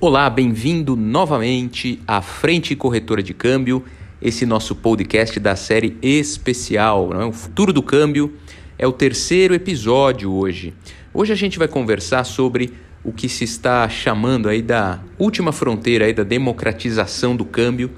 [0.00, 3.84] Olá, bem-vindo novamente à Frente Corretora de Câmbio,
[4.20, 7.24] esse nosso podcast da série especial, é?
[7.24, 8.34] o futuro do câmbio.
[8.76, 10.74] É o terceiro episódio hoje.
[11.14, 16.06] Hoje a gente vai conversar sobre o que se está chamando aí da última fronteira
[16.06, 17.88] aí da democratização do câmbio,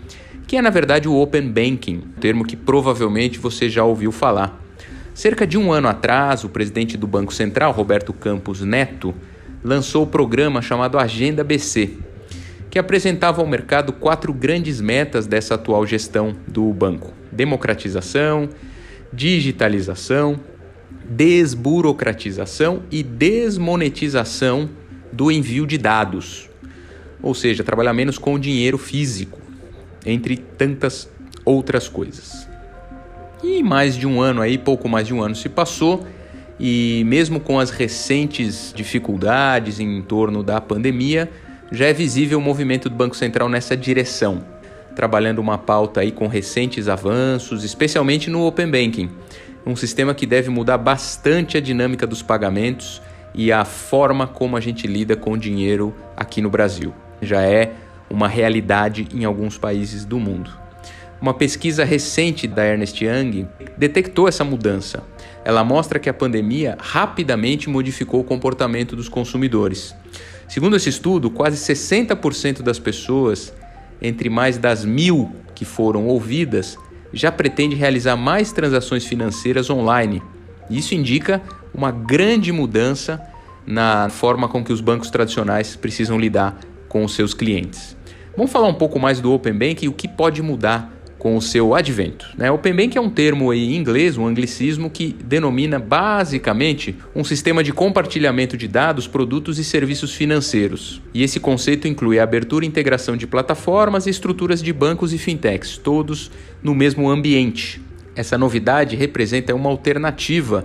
[0.47, 4.63] que é na verdade o Open Banking, termo que provavelmente você já ouviu falar.
[5.15, 9.15] Cerca de um ano atrás, o presidente do Banco Central, Roberto Campos Neto,
[9.67, 11.99] lançou o programa chamado Agenda BC,
[12.71, 18.49] que apresentava ao mercado quatro grandes metas dessa atual gestão do banco: democratização,
[19.13, 20.39] digitalização,
[21.05, 24.71] desburocratização e desmonetização
[25.13, 26.49] do envio de dados.
[27.21, 29.41] Ou seja, trabalhar menos com o dinheiro físico,
[30.05, 31.11] entre tantas
[31.45, 32.49] outras coisas.
[33.43, 36.07] E mais de um ano aí, pouco mais de um ano se passou,
[36.59, 41.31] e mesmo com as recentes dificuldades em torno da pandemia,
[41.71, 44.45] já é visível o movimento do Banco Central nessa direção,
[44.95, 49.11] trabalhando uma pauta aí com recentes avanços, especialmente no Open Banking,
[49.67, 53.03] um sistema que deve mudar bastante a dinâmica dos pagamentos
[53.35, 56.95] e a forma como a gente lida com o dinheiro aqui no Brasil.
[57.21, 57.73] Já é
[58.09, 60.51] uma realidade em alguns países do mundo.
[61.21, 65.03] Uma pesquisa recente da Ernest Young detectou essa mudança.
[65.47, 69.95] Ela mostra que a pandemia rapidamente modificou o comportamento dos consumidores.
[70.49, 73.55] Segundo esse estudo, quase 60% das pessoas,
[74.03, 76.77] entre mais das mil que foram ouvidas,
[77.13, 80.21] já pretende realizar mais transações financeiras online.
[80.69, 81.41] Isso indica
[81.73, 83.23] uma grande mudança
[83.65, 86.59] na forma com que os bancos tradicionais precisam lidar
[86.89, 87.97] com os seus clientes.
[88.37, 90.93] Vamos falar um pouco mais do Open Bank e o que pode mudar
[91.27, 92.29] com o seu advento.
[92.39, 92.53] Né?
[92.53, 97.73] Open Bank é um termo em inglês, um anglicismo que denomina basicamente um sistema de
[97.73, 101.03] compartilhamento de dados, produtos e serviços financeiros.
[101.13, 105.19] E esse conceito inclui a abertura e integração de plataformas e estruturas de bancos e
[105.19, 106.31] fintechs, todos
[106.63, 107.83] no mesmo ambiente.
[108.15, 110.65] Essa novidade representa uma alternativa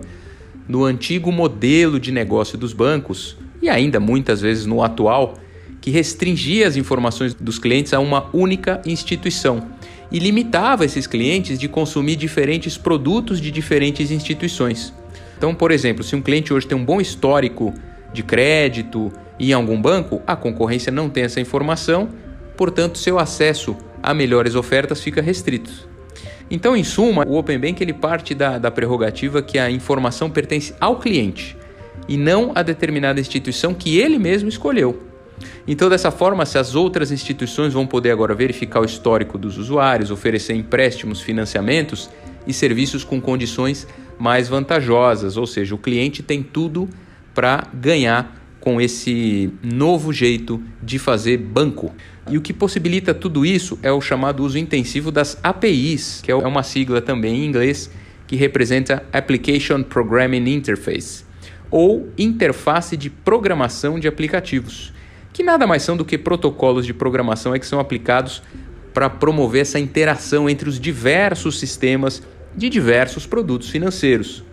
[0.67, 5.39] no antigo modelo de negócio dos bancos e ainda muitas vezes no atual,
[5.81, 9.81] que restringia as informações dos clientes a uma única instituição
[10.11, 14.93] e limitava esses clientes de consumir diferentes produtos de diferentes instituições.
[15.37, 17.73] Então, por exemplo, se um cliente hoje tem um bom histórico
[18.13, 22.09] de crédito em algum banco, a concorrência não tem essa informação,
[22.55, 25.89] portanto, seu acesso a melhores ofertas fica restrito.
[26.49, 30.75] Então, em suma, o Open Bank ele parte da, da prerrogativa que a informação pertence
[30.79, 31.57] ao cliente
[32.07, 35.10] e não a determinada instituição que ele mesmo escolheu.
[35.67, 40.09] Então, dessa forma, se as outras instituições vão poder agora verificar o histórico dos usuários,
[40.09, 42.09] oferecer empréstimos, financiamentos
[42.47, 46.89] e serviços com condições mais vantajosas, ou seja, o cliente tem tudo
[47.33, 51.93] para ganhar com esse novo jeito de fazer banco.
[52.29, 56.35] E o que possibilita tudo isso é o chamado uso intensivo das APIs, que é
[56.35, 57.89] uma sigla também em inglês
[58.27, 61.25] que representa Application Programming Interface,
[61.69, 64.93] ou interface de programação de aplicativos
[65.33, 68.41] que nada mais são do que protocolos de programação que são aplicados
[68.93, 72.21] para promover essa interação entre os diversos sistemas
[72.55, 74.43] de diversos produtos financeiros.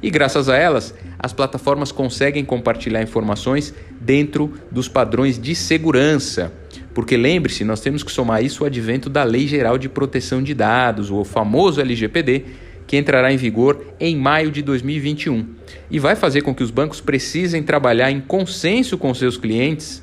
[0.00, 6.52] E graças a elas, as plataformas conseguem compartilhar informações dentro dos padrões de segurança.
[6.94, 10.54] Porque lembre-se, nós temos que somar isso ao advento da Lei Geral de Proteção de
[10.54, 12.44] Dados, o famoso LGPD,
[12.86, 15.46] que entrará em vigor em maio de 2021
[15.90, 20.02] e vai fazer com que os bancos precisem trabalhar em consenso com seus clientes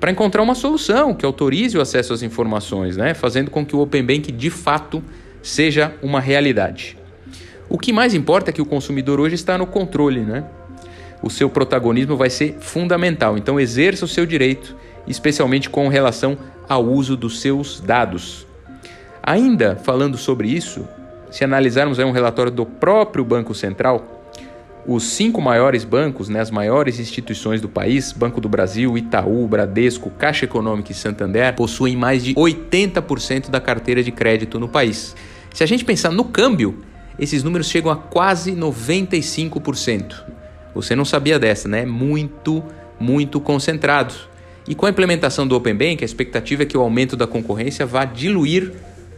[0.00, 3.14] para encontrar uma solução que autorize o acesso às informações, né?
[3.14, 5.02] fazendo com que o Open Bank de fato
[5.42, 6.96] seja uma realidade.
[7.68, 10.44] O que mais importa é que o consumidor hoje está no controle, né?
[11.22, 16.36] O seu protagonismo vai ser fundamental, então exerça o seu direito, especialmente com relação
[16.68, 18.46] ao uso dos seus dados.
[19.22, 20.86] Ainda falando sobre isso,
[21.30, 24.23] se analisarmos um relatório do próprio Banco Central,
[24.86, 30.10] os cinco maiores bancos, né, as maiores instituições do país, Banco do Brasil, Itaú, Bradesco,
[30.10, 35.16] Caixa Econômica e Santander, possuem mais de 80% da carteira de crédito no país.
[35.52, 36.82] Se a gente pensar no câmbio,
[37.18, 40.14] esses números chegam a quase 95%.
[40.74, 41.86] Você não sabia dessa, né?
[41.86, 42.62] Muito,
[42.98, 44.14] muito concentrado.
[44.66, 47.86] E com a implementação do Open Bank, a expectativa é que o aumento da concorrência
[47.86, 48.72] vá diluir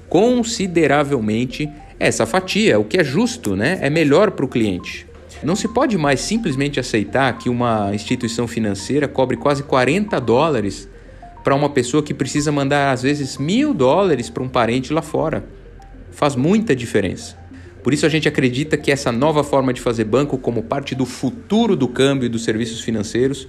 [0.08, 1.69] consideravelmente
[1.99, 3.79] essa fatia, o que é justo, né?
[3.81, 5.06] É melhor para o cliente.
[5.43, 10.88] Não se pode mais simplesmente aceitar que uma instituição financeira cobre quase 40 dólares
[11.44, 15.44] para uma pessoa que precisa mandar às vezes mil dólares para um parente lá fora.
[16.11, 17.37] Faz muita diferença.
[17.83, 21.06] Por isso a gente acredita que essa nova forma de fazer banco como parte do
[21.06, 23.47] futuro do câmbio e dos serviços financeiros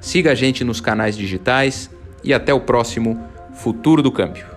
[0.01, 1.91] Siga a gente nos canais digitais
[2.23, 3.23] e até o próximo
[3.53, 4.54] Futuro do Câmbio.